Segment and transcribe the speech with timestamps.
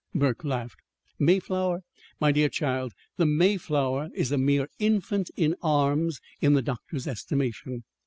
[0.15, 0.79] Burke laughed.
[1.19, 1.83] "Mayflower!
[2.19, 7.83] My dear child, the Mayflower is a mere infant in arms in the doctor's estimation.